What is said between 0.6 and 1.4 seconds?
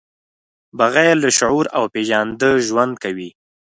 بغیر له